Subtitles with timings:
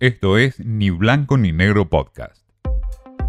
[0.00, 2.44] Esto es Ni Blanco ni Negro Podcast.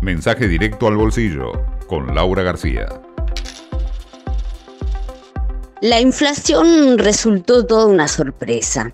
[0.04, 1.52] Mensaje directo al bolsillo
[1.88, 2.86] con Laura García.
[5.82, 8.94] La inflación resultó toda una sorpresa.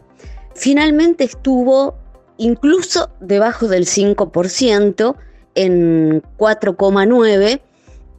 [0.55, 1.97] Finalmente estuvo
[2.37, 5.17] incluso debajo del 5%
[5.55, 7.61] en 4,9%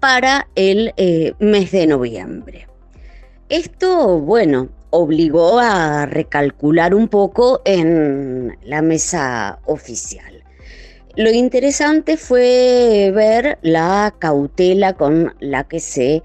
[0.00, 2.68] para el eh, mes de noviembre.
[3.48, 10.44] Esto, bueno, obligó a recalcular un poco en la mesa oficial.
[11.16, 16.22] Lo interesante fue ver la cautela con la que se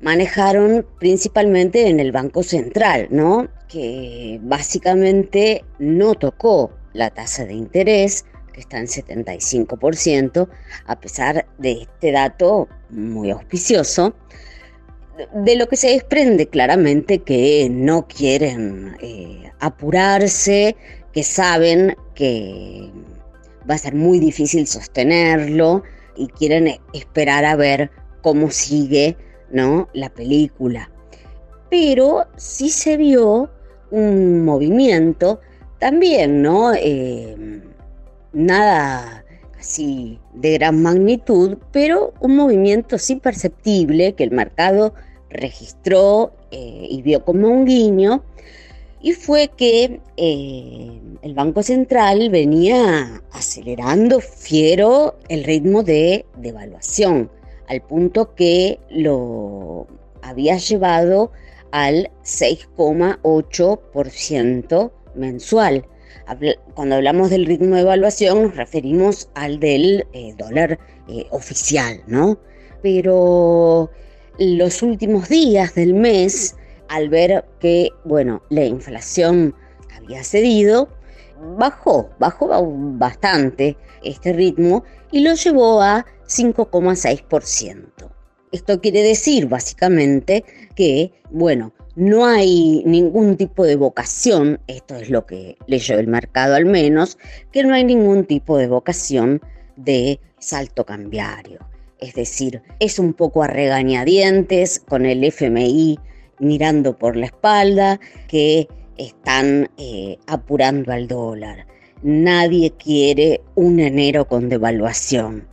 [0.00, 3.48] manejaron principalmente en el Banco Central, ¿no?
[3.68, 10.48] Que básicamente no tocó la tasa de interés, que está en 75%,
[10.86, 14.14] a pesar de este dato muy auspicioso,
[15.34, 20.76] de lo que se desprende claramente que no quieren eh, apurarse,
[21.12, 22.90] que saben que
[23.68, 25.82] va a ser muy difícil sostenerlo
[26.16, 27.90] y quieren esperar a ver
[28.22, 29.16] cómo sigue
[29.50, 29.88] ¿no?
[29.92, 30.90] la película.
[31.70, 33.50] Pero sí se vio
[33.90, 35.40] un movimiento
[35.78, 36.72] también, ¿no?
[36.74, 37.36] Eh,
[38.32, 39.24] nada
[39.58, 44.94] así de gran magnitud, pero un movimiento sí perceptible que el mercado
[45.30, 48.22] registró eh, y vio como un guiño,
[49.00, 57.30] y fue que eh, el Banco Central venía acelerando fiero el ritmo de devaluación,
[57.68, 59.86] al punto que lo
[60.22, 61.30] había llevado
[61.70, 65.86] al 6,8% mensual.
[66.74, 70.78] Cuando hablamos del ritmo de evaluación nos referimos al del eh, dólar
[71.30, 72.38] oficial, ¿no?
[72.82, 73.90] Pero
[74.38, 76.54] los últimos días del mes,
[76.88, 79.54] al ver que, bueno, la inflación
[79.96, 80.88] había cedido,
[81.56, 82.48] bajó, bajó
[82.98, 88.10] bastante este ritmo y lo llevó a 5,6%.
[88.52, 95.26] Esto quiere decir básicamente que, bueno, no hay ningún tipo de vocación, esto es lo
[95.26, 97.18] que leyó el mercado al menos,
[97.50, 99.40] que no hay ningún tipo de vocación
[99.74, 101.58] de salto cambiario.
[101.98, 105.98] Es decir, es un poco a regañadientes con el FMI
[106.38, 107.98] mirando por la espalda
[108.28, 111.66] que están eh, apurando al dólar.
[112.04, 115.48] Nadie quiere un enero con devaluación.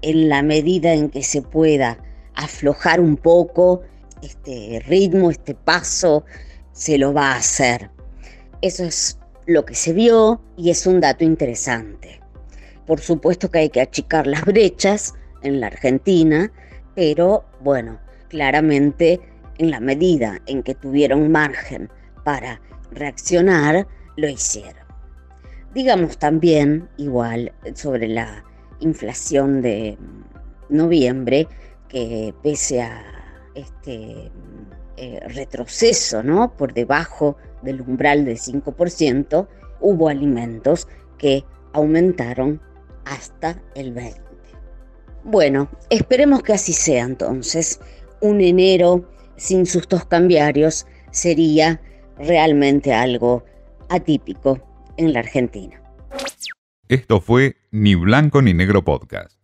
[0.00, 2.02] En la medida en que se pueda
[2.34, 3.82] aflojar un poco
[4.22, 6.24] este ritmo, este paso,
[6.72, 7.90] se lo va a hacer.
[8.62, 12.20] Eso es lo que se vio y es un dato interesante.
[12.86, 16.52] Por supuesto que hay que achicar las brechas, en la Argentina,
[16.94, 17.98] pero bueno,
[18.28, 19.20] claramente
[19.58, 21.90] en la medida en que tuvieron margen
[22.24, 22.60] para
[22.90, 24.84] reaccionar, lo hicieron.
[25.74, 28.44] Digamos también, igual, sobre la
[28.80, 29.96] inflación de
[30.68, 31.46] noviembre,
[31.88, 33.19] que pese a
[33.54, 34.30] este
[34.96, 36.56] eh, retroceso ¿no?
[36.56, 39.48] por debajo del umbral del 5%,
[39.80, 40.88] hubo alimentos
[41.18, 42.60] que aumentaron
[43.04, 44.20] hasta el 20%.
[45.24, 47.80] Bueno, esperemos que así sea entonces.
[48.20, 51.80] Un enero sin sustos cambiarios sería
[52.18, 53.44] realmente algo
[53.88, 54.60] atípico
[54.96, 55.82] en la Argentina.
[56.88, 59.39] Esto fue Ni Blanco ni Negro Podcast.